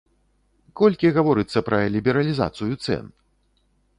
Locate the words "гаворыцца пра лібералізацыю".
1.17-2.73